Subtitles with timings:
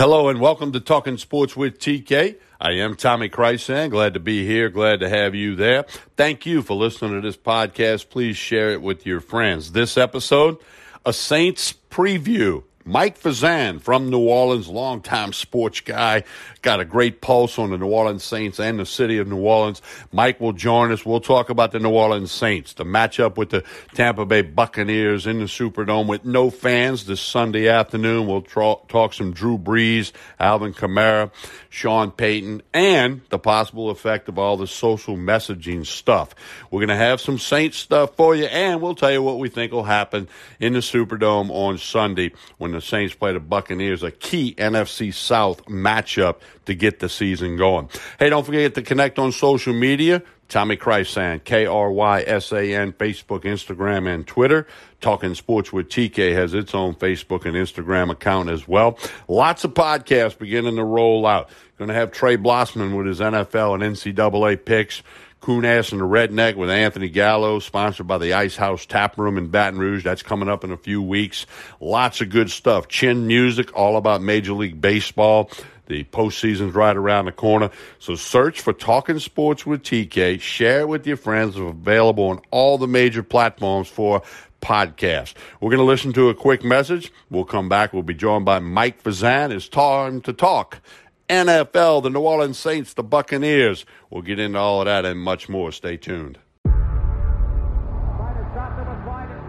[0.00, 2.36] Hello and welcome to Talking Sports with TK.
[2.60, 3.90] I am Tommy Krysan.
[3.90, 4.68] Glad to be here.
[4.68, 5.86] Glad to have you there.
[6.16, 8.08] Thank you for listening to this podcast.
[8.08, 9.72] Please share it with your friends.
[9.72, 10.58] This episode,
[11.04, 12.62] a Saints preview.
[12.88, 16.24] Mike Fazan from New Orleans, longtime sports guy,
[16.62, 19.82] got a great pulse on the New Orleans Saints and the city of New Orleans.
[20.10, 21.04] Mike will join us.
[21.04, 23.62] We'll talk about the New Orleans Saints, the matchup with the
[23.92, 28.26] Tampa Bay Buccaneers in the Superdome with no fans this Sunday afternoon.
[28.26, 31.30] We'll tra- talk some Drew Brees, Alvin Kamara,
[31.68, 36.34] Sean Payton, and the possible effect of all the social messaging stuff.
[36.70, 39.50] We're going to have some Saints stuff for you, and we'll tell you what we
[39.50, 40.26] think will happen
[40.58, 45.12] in the Superdome on Sunday when the the Saints play the Buccaneers, a key NFC
[45.12, 47.88] South matchup to get the season going.
[48.18, 50.22] Hey, don't forget to connect on social media.
[50.48, 54.66] Tommy Krysan, K R Y S A N, Facebook, Instagram, and Twitter.
[55.00, 58.98] Talking Sports with TK has its own Facebook and Instagram account as well.
[59.28, 61.50] Lots of podcasts beginning to roll out.
[61.76, 65.02] Going to have Trey Blossman with his NFL and NCAA picks.
[65.40, 69.38] Coon Ass and the Redneck with Anthony Gallo, sponsored by the Ice House Tap Room
[69.38, 70.04] in Baton Rouge.
[70.04, 71.46] That's coming up in a few weeks.
[71.80, 72.88] Lots of good stuff.
[72.88, 75.50] Chin Music, all about Major League Baseball.
[75.86, 77.70] The postseason's right around the corner.
[77.98, 80.40] So search for Talking Sports with TK.
[80.40, 81.56] Share it with your friends.
[81.56, 84.22] It's available on all the major platforms for
[84.60, 85.34] podcast.
[85.60, 87.12] We're going to listen to a quick message.
[87.30, 87.92] We'll come back.
[87.92, 89.50] We'll be joined by Mike Fazan.
[89.50, 90.80] It's time to talk
[91.28, 93.84] NFL, the New Orleans Saints, the Buccaneers.
[94.10, 95.72] We'll get into all of that and much more.
[95.72, 96.38] Stay tuned.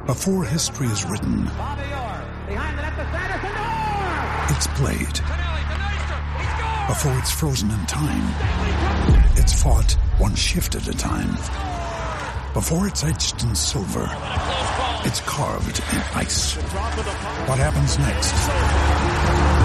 [0.05, 1.43] Before history is written,
[4.49, 5.19] it's played.
[6.89, 8.25] Before it's frozen in time,
[9.37, 11.35] it's fought one shift at a time.
[12.53, 14.09] Before it's etched in silver,
[15.05, 16.55] it's carved in ice.
[17.45, 19.58] What happens next?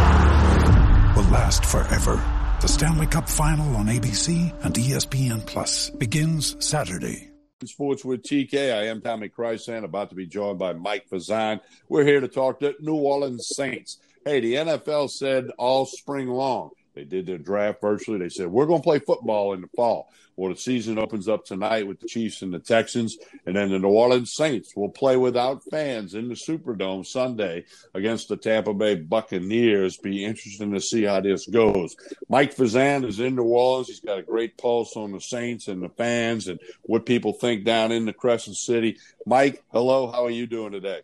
[1.25, 2.23] Will last forever.
[2.61, 7.31] The Stanley Cup Final on ABC and ESPN Plus begins Saturday.
[7.65, 8.75] Sports with TK.
[8.75, 11.61] I am Tommy Krysan, about to be joined by Mike Fazan.
[11.89, 13.99] We're here to talk to New Orleans Saints.
[14.25, 18.19] Hey, the NFL said all spring long they did their draft virtually.
[18.19, 20.11] They said, we're going to play football in the fall.
[20.37, 23.17] Well, the season opens up tonight with the Chiefs and the Texans,
[23.47, 28.29] and then the New Orleans Saints will play without fans in the Superdome Sunday against
[28.29, 29.97] the Tampa Bay Buccaneers.
[29.97, 31.95] Be interesting to see how this goes.
[32.29, 33.87] Mike Fazan is in New Orleans.
[33.87, 37.65] He's got a great pulse on the Saints and the fans and what people think
[37.65, 38.99] down in the Crescent City.
[39.27, 40.11] Mike, hello.
[40.11, 41.03] How are you doing today?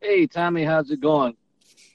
[0.00, 1.36] Hey, Tommy, how's it going?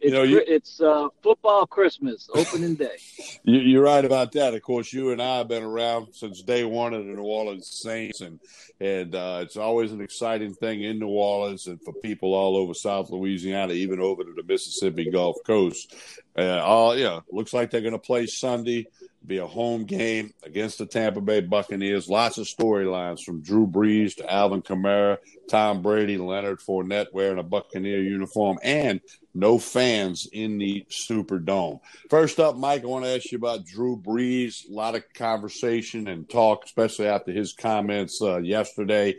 [0.05, 2.97] It's, you know, you, it's uh, football Christmas opening day.
[3.43, 4.53] You, are right about that.
[4.55, 7.79] Of course, you and I have been around since day one of the New Orleans
[7.81, 8.39] Saints, and
[8.79, 12.73] and uh, it's always an exciting thing in New Orleans and for people all over
[12.73, 15.95] South Louisiana, even over to the Mississippi Gulf Coast.
[16.37, 18.87] Uh, all yeah, looks like they're going to play Sunday
[19.25, 22.07] be a home game against the Tampa Bay Buccaneers.
[22.07, 25.17] Lots of storylines from Drew Brees to Alvin Kamara,
[25.49, 29.01] Tom Brady, Leonard Fournette wearing a Buccaneer uniform, and
[29.33, 31.81] no fans in the Superdome.
[32.09, 34.69] First up, Mike, I want to ask you about Drew Brees.
[34.69, 39.15] A lot of conversation and talk, especially after his comments uh, yesterday.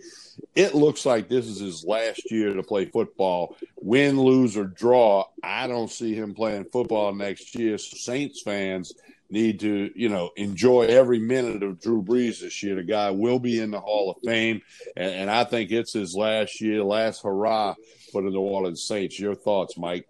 [0.55, 3.57] It looks like this is his last year to play football.
[3.77, 7.79] Win, lose, or draw, I don't see him playing football next year.
[7.79, 8.93] So Saints fans–
[9.31, 12.77] need to, you know, enjoy every minute of Drew Brees this year.
[12.77, 14.63] The guy will be in the Hall of Fame,
[14.97, 17.75] and, and I think it's his last year, last hurrah
[18.13, 19.19] for the New Orleans Saints.
[19.19, 20.07] Your thoughts, Mike?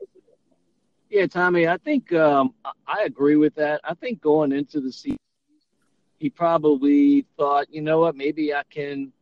[1.09, 2.53] Yeah, Tommy, I think um,
[2.87, 3.81] I agree with that.
[3.85, 5.19] I think going into the season,
[6.19, 9.13] he probably thought, you know what, maybe I can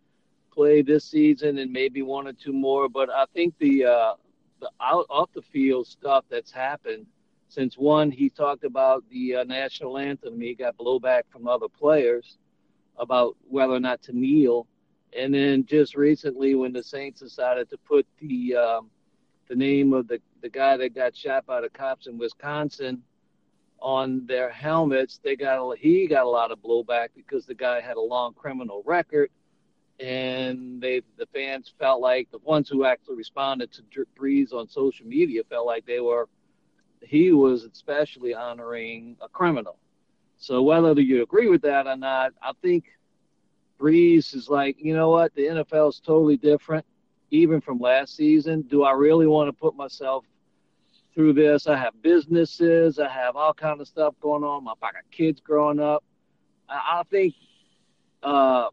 [0.52, 2.88] play this season and maybe one or two more.
[2.88, 4.14] But I think the uh,
[4.60, 7.06] the out off the field stuff that's happened
[7.54, 10.40] since one, he talked about the uh, national anthem.
[10.40, 12.36] He got blowback from other players
[12.96, 14.66] about whether or not to kneel.
[15.16, 18.90] And then just recently, when the Saints decided to put the um,
[19.48, 23.02] the name of the, the guy that got shot by the cops in Wisconsin
[23.78, 27.80] on their helmets, they got a, he got a lot of blowback because the guy
[27.80, 29.30] had a long criminal record,
[30.00, 35.06] and they the fans felt like the ones who actually responded to Brees on social
[35.06, 36.28] media felt like they were
[37.06, 39.78] he was especially honoring a criminal.
[40.36, 42.84] So whether you agree with that or not, I think
[43.78, 46.84] Brees is like, you know what, the NFL is totally different,
[47.30, 48.62] even from last season.
[48.62, 50.24] Do I really want to put myself
[51.14, 51.66] through this?
[51.66, 54.66] I have businesses, I have all kind of stuff going on.
[54.68, 56.04] I got kids growing up.
[56.68, 57.34] I, I think
[58.22, 58.68] uh,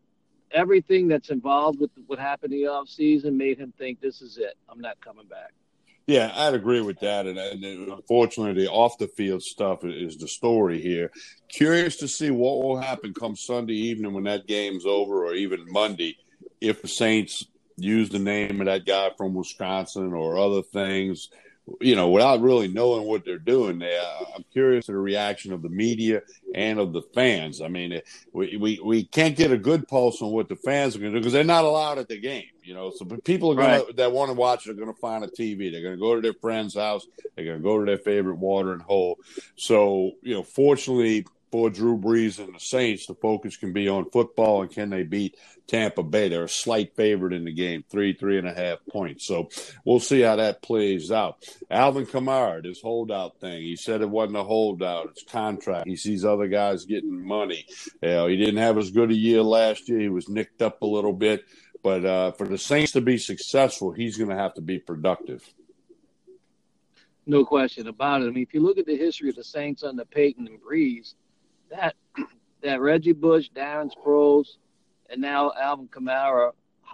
[0.52, 4.38] everything that's involved with what happened in the off season made him think this is
[4.38, 4.56] it.
[4.70, 5.54] I'm not coming back.
[6.08, 7.26] Yeah, I'd agree with that.
[7.28, 11.12] And, and unfortunately, the off the field stuff is the story here.
[11.48, 15.72] Curious to see what will happen come Sunday evening when that game's over, or even
[15.72, 16.18] Monday,
[16.60, 17.46] if the Saints
[17.78, 21.30] use the name of that guy from Wisconsin or other things
[21.80, 25.54] you know, without really knowing what they're doing there, uh, I'm curious of the reaction
[25.54, 26.22] of the media
[26.54, 27.62] and of the fans.
[27.62, 28.02] I mean,
[28.34, 31.20] we, we, we can't get a good pulse on what the fans are going to
[31.20, 32.92] do because they're not allowed at the game, you know.
[32.92, 33.88] So people are going right.
[33.88, 35.72] to, that want to watch are going to find a TV.
[35.72, 37.06] They're going to go to their friend's house.
[37.36, 39.20] They're going to go to their favorite watering hole.
[39.56, 44.10] So, you know, fortunately, for Drew Brees and the Saints, the focus can be on
[44.10, 45.36] football and can they beat
[45.68, 46.30] Tampa Bay?
[46.30, 49.28] They're a slight favorite in the game, three, three and a half points.
[49.28, 49.50] So
[49.84, 51.44] we'll see how that plays out.
[51.70, 55.88] Alvin Kamara, this holdout thing, he said it wasn't a holdout, it's contract.
[55.88, 57.66] He sees other guys getting money.
[58.02, 60.00] You know, he didn't have as good a year last year.
[60.00, 61.44] He was nicked up a little bit.
[61.84, 65.44] But uh, for the Saints to be successful, he's going to have to be productive.
[67.26, 68.26] No question about it.
[68.26, 71.16] I mean, if you look at the history of the Saints under Payton and Brees,
[71.72, 71.96] that
[72.62, 74.58] that Reggie Bush, Darren Sproles,
[75.10, 76.52] and now Alvin Kamara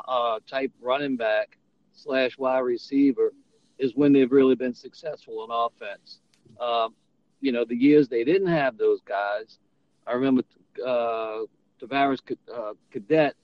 [0.07, 1.57] uh, type running back
[1.93, 3.33] slash wide receiver
[3.77, 6.19] is when they've really been successful on offense.
[6.59, 6.95] Um,
[7.41, 9.59] you know, the years they didn't have those guys,
[10.05, 10.43] I remember
[10.85, 11.41] uh,
[11.81, 12.19] Travaris
[12.53, 13.35] uh, Cadet,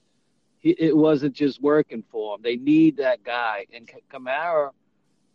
[0.58, 2.42] he, it wasn't just working for him.
[2.42, 3.66] They need that guy.
[3.72, 4.70] And Kamara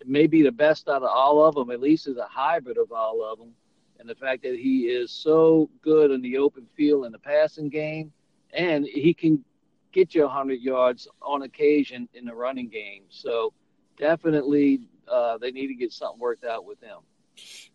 [0.06, 2.92] may be the best out of all of them, at least as a hybrid of
[2.92, 3.54] all of them
[4.00, 7.70] and the fact that he is so good in the open field in the passing
[7.70, 8.12] game,
[8.54, 9.44] and he can
[9.92, 13.04] get you 100 yards on occasion in the running game.
[13.10, 13.54] So
[13.98, 17.00] definitely uh, they need to get something worked out with him.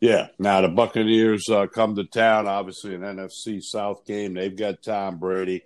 [0.01, 0.29] Yeah.
[0.39, 2.47] Now the Buccaneers uh, come to town.
[2.47, 4.35] Obviously, an NFC South game.
[4.35, 5.63] They've got Tom Brady.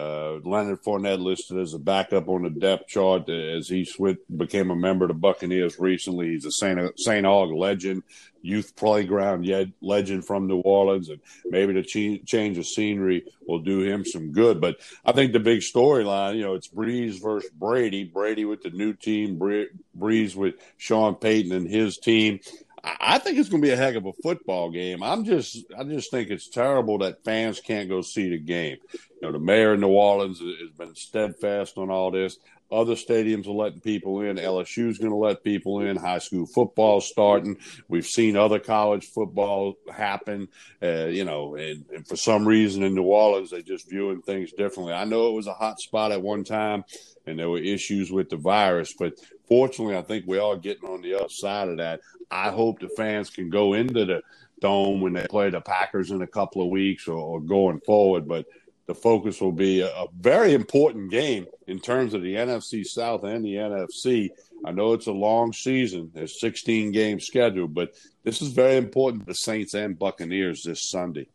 [0.00, 3.86] Uh, Leonard Fournette listed as a backup on the depth chart as he
[4.34, 6.28] became a member of the Buccaneers recently.
[6.30, 6.98] He's a St.
[6.98, 7.26] St.
[7.26, 8.02] Aug legend,
[8.40, 9.46] youth playground
[9.82, 14.32] legend from New Orleans, and maybe the ch- change of scenery will do him some
[14.32, 14.58] good.
[14.58, 18.04] But I think the big storyline, you know, it's Brees versus Brady.
[18.04, 22.40] Brady with the new team, Brees with Sean Payton and his team.
[22.82, 25.02] I think it's going to be a heck of a football game.
[25.02, 28.78] I'm just, I just think it's terrible that fans can't go see the game.
[28.92, 32.38] You know, the mayor of New Orleans has been steadfast on all this.
[32.72, 34.36] Other stadiums are letting people in.
[34.36, 35.96] LSU's going to let people in.
[35.96, 37.58] High school football starting.
[37.88, 40.48] We've seen other college football happen.
[40.82, 44.52] Uh, you know, and, and for some reason in New Orleans, they're just viewing things
[44.52, 44.94] differently.
[44.94, 46.84] I know it was a hot spot at one time,
[47.26, 49.14] and there were issues with the virus, but
[49.48, 52.00] fortunately, I think we are getting on the other side of that.
[52.30, 54.22] I hope the fans can go into the
[54.60, 58.28] dome when they play the Packers in a couple of weeks or, or going forward,
[58.28, 58.46] but
[58.90, 63.22] the focus will be a, a, very important game in terms of the NFC South
[63.22, 64.30] and the NFC.
[64.64, 67.94] I know it's a long season, there's 16 games scheduled, but
[68.24, 71.28] this is very important the Saints and Buccaneers this Sunday.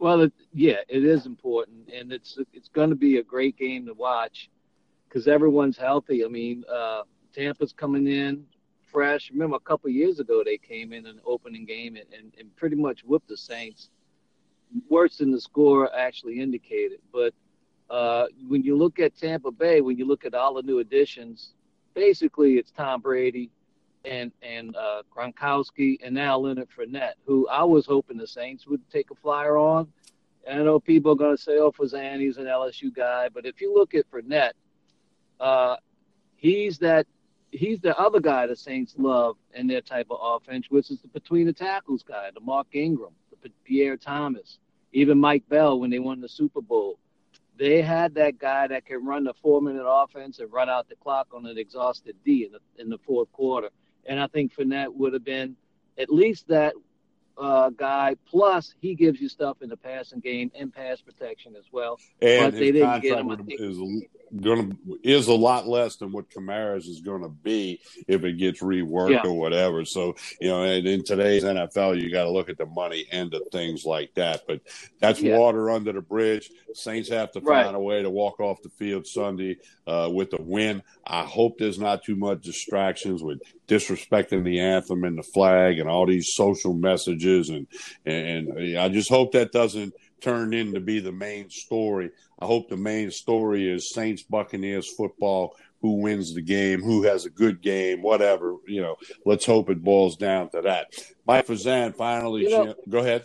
[0.00, 3.86] Well, it, yeah, it is important, and it's it's going to be a great game
[3.86, 4.50] to watch
[5.06, 6.24] because everyone's healthy.
[6.24, 7.02] I mean, uh,
[7.32, 8.46] Tampa's coming in
[8.90, 9.30] fresh.
[9.30, 12.74] Remember, a couple years ago they came in an opening game and, and, and pretty
[12.74, 13.90] much whipped the Saints
[14.88, 17.00] worse than the score actually indicated.
[17.12, 17.34] But
[17.88, 21.54] uh, when you look at Tampa Bay, when you look at all the new additions,
[21.94, 23.50] basically it's Tom Brady
[24.04, 28.80] and and uh, Gronkowski and now Leonard Fournette, who I was hoping the Saints would
[28.90, 29.88] take a flyer on.
[30.46, 33.60] And I know people are going to say, "Oh, Fazani's an LSU guy," but if
[33.60, 34.52] you look at Fournette,
[35.38, 35.76] uh,
[36.36, 37.06] he's that
[37.50, 41.08] he's the other guy the Saints love in their type of offense, which is the
[41.08, 43.12] between the tackles guy, the Mark Ingram.
[43.64, 44.58] Pierre Thomas,
[44.92, 46.98] even Mike Bell when they won the Super Bowl.
[47.56, 50.96] They had that guy that can run the four minute offense and run out the
[50.96, 53.70] clock on an exhausted D in the, in the fourth quarter.
[54.06, 55.56] And I think Fournette would have been
[55.98, 56.74] at least that
[57.36, 58.16] uh, guy.
[58.26, 61.98] Plus, he gives you stuff in the passing game and pass protection as well.
[62.22, 63.28] And but they didn't get him.
[64.38, 68.38] Going to is a lot less than what Kamara's is going to be if it
[68.38, 69.22] gets reworked yeah.
[69.24, 69.84] or whatever.
[69.84, 73.42] So you know, in today's NFL, you got to look at the money end of
[73.52, 74.42] things like that.
[74.46, 74.60] But
[75.00, 75.36] that's yeah.
[75.36, 76.50] water under the bridge.
[76.74, 80.42] Saints have to find a way to walk off the field Sunday uh, with a
[80.42, 80.82] win.
[81.06, 85.88] I hope there's not too much distractions with disrespecting the anthem and the flag and
[85.88, 87.66] all these social messages and
[88.04, 92.10] and I just hope that doesn't turn into be the main story
[92.40, 95.56] I hope the main story is Saints Buccaneers football.
[95.82, 96.82] Who wins the game?
[96.82, 98.02] Who has a good game?
[98.02, 98.96] Whatever you know.
[99.24, 100.88] Let's hope it boils down to that.
[101.26, 102.42] Mike Fazan finally.
[102.42, 103.24] You know, go ahead.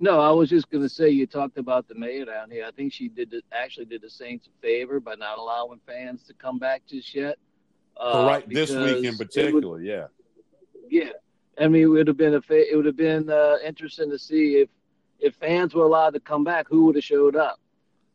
[0.00, 2.64] No, I was just going to say you talked about the mayor down here.
[2.64, 6.22] I think she did the, actually did the Saints a favor by not allowing fans
[6.28, 7.36] to come back just yet.
[7.96, 10.06] Uh, right, this week in particular, would, yeah.
[10.88, 11.10] Yeah,
[11.60, 14.58] I mean, it would have been a it would have been uh, interesting to see
[14.58, 14.68] if
[15.18, 17.60] if fans were allowed to come back, who would have showed up?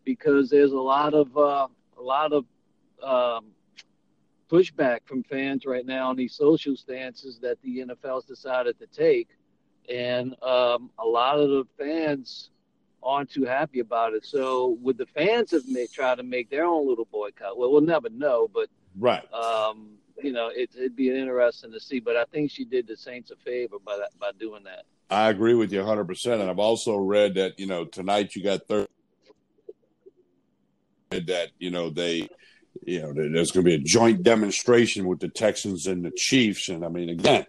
[0.04, 1.68] Because there's a lot of uh,
[1.98, 2.46] a lot of
[3.02, 3.48] um,
[4.50, 9.30] pushback from fans right now on these social stances that the NFL's decided to take,
[9.90, 12.50] and um, a lot of the fans
[13.02, 14.26] aren't too happy about it.
[14.26, 17.58] So, would the fans have made, try to make their own little boycott?
[17.58, 18.68] Well, we'll never know, but
[18.98, 19.24] right.
[19.34, 22.00] Um, you know, it, would be interesting to see.
[22.00, 24.86] But I think she did the Saints a favor by that, by doing that.
[25.14, 26.06] I agree with you 100.
[26.06, 28.88] percent And I've also read that you know tonight you got third
[31.12, 32.28] that you know they
[32.82, 36.70] you know there's going to be a joint demonstration with the Texans and the Chiefs.
[36.70, 37.46] And I mean, again,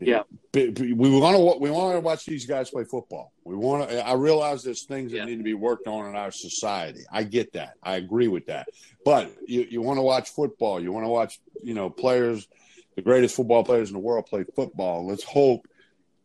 [0.00, 0.22] yeah,
[0.54, 3.32] we want to we want to watch these guys play football.
[3.44, 4.06] We want to.
[4.06, 5.24] I realize there's things that yeah.
[5.24, 7.00] need to be worked on in our society.
[7.10, 7.74] I get that.
[7.82, 8.68] I agree with that.
[9.04, 10.80] But you you want to watch football.
[10.80, 12.46] You want to watch you know players,
[12.94, 15.06] the greatest football players in the world play football.
[15.06, 15.66] Let's hope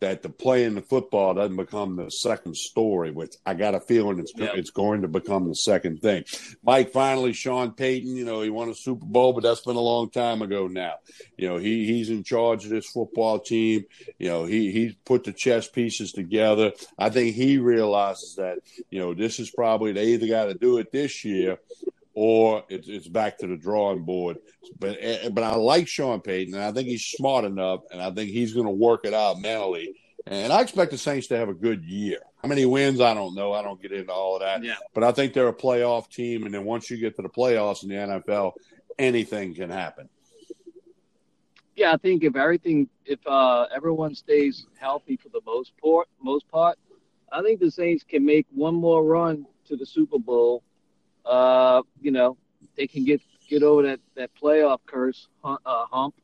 [0.04, 4.20] that the playing the football doesn't become the second story, which I got a feeling
[4.20, 4.56] it's yep.
[4.56, 6.26] it's going to become the second thing.
[6.62, 9.80] Mike, finally, Sean Payton, you know, he won a Super Bowl, but that's been a
[9.82, 10.96] long time ago now.
[11.38, 13.86] You know, he he's in charge of this football team.
[14.20, 16.74] You know, he he put the chess pieces together.
[17.00, 20.80] I think he realizes that you know this is probably they either got to do
[20.80, 21.60] it this year
[22.14, 24.38] or it's, it's back to the drawing board.
[24.80, 28.12] But eh, but I like Sean Payton, and I think he's smart enough, and I
[28.12, 29.96] think he's going to work it out mentally.
[30.26, 32.20] And I expect the Saints to have a good year.
[32.42, 33.02] How many wins?
[33.02, 33.52] I don't know.
[33.52, 34.64] I don't get into all of that.
[34.64, 34.76] Yeah.
[34.94, 37.84] But I think they're a playoff team, and then once you get to the playoffs
[37.84, 38.54] in the NFL,
[38.98, 40.08] anything can happen.
[41.76, 46.48] Yeah, I think if everything, if uh, everyone stays healthy for the most part, most
[46.50, 46.78] part,
[47.32, 50.64] I think the Saints can make one more run to the Super Bowl
[51.26, 52.38] uh, you know,
[52.78, 56.16] they can get get over that that playoff curse uh, hump.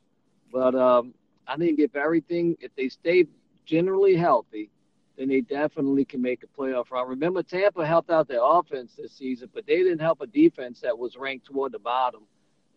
[0.52, 1.14] But um,
[1.46, 3.26] I think if everything, if they stay
[3.64, 4.70] generally healthy,
[5.16, 7.08] then they definitely can make a playoff run.
[7.08, 10.98] Remember, Tampa helped out their offense this season, but they didn't help a defense that
[10.98, 12.22] was ranked toward the bottom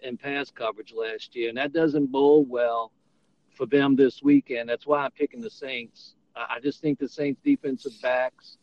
[0.01, 2.92] in pass coverage last year, and that doesn't bode well
[3.56, 4.68] for them this weekend.
[4.70, 6.15] That's why I'm picking the Saints.
[6.36, 8.58] I just think the Saints defensive backs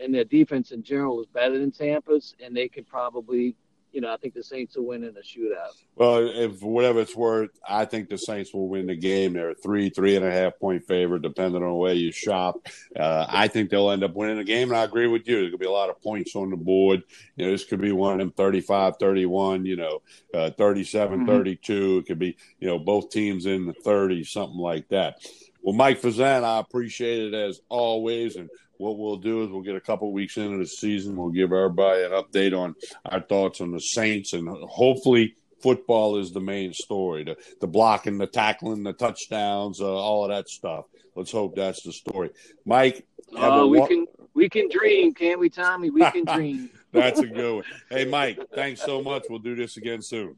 [0.00, 3.54] and their defense in general is better than Tampa's, and they could probably,
[3.92, 5.72] you know, I think the Saints will win in a shootout.
[5.94, 9.34] Well, if whatever it's worth, I think the Saints will win the game.
[9.34, 12.66] They're a three, three and a half point favorite, depending on the way you shop.
[12.98, 15.42] Uh, I think they'll end up winning the game, and I agree with you.
[15.42, 17.02] There could be a lot of points on the board.
[17.36, 20.02] You know, this could be one of them 35 31, you know,
[20.34, 21.28] uh, 37 mm-hmm.
[21.28, 21.98] 32.
[21.98, 25.18] It could be, you know, both teams in the 30s, something like that.
[25.62, 29.76] Well, Mike Fazan, I appreciate it as always, and what we'll do is we'll get
[29.76, 31.16] a couple weeks into the season.
[31.16, 32.74] We'll give everybody an update on
[33.06, 38.18] our thoughts on the Saints, and hopefully, football is the main story the, the blocking,
[38.18, 40.86] the tackling, the touchdowns, uh, all of that stuff.
[41.14, 42.30] Let's hope that's the story.
[42.64, 45.90] Mike, uh, we wa- can we can dream, can't we, Tommy?
[45.90, 46.70] We can dream.
[46.92, 47.64] that's a good one.
[47.90, 49.24] Hey, Mike, thanks so much.
[49.28, 50.36] We'll do this again soon.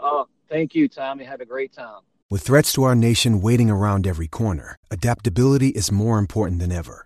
[0.00, 1.24] Oh, thank you, Tommy.
[1.24, 2.00] Have a great time.
[2.28, 7.05] With threats to our nation waiting around every corner, adaptability is more important than ever.